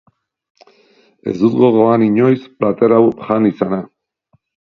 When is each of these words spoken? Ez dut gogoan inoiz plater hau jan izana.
Ez 1.31 1.33
dut 1.41 1.57
gogoan 1.59 2.07
inoiz 2.07 2.41
plater 2.57 2.97
hau 2.97 3.03
jan 3.29 3.47
izana. 3.53 3.81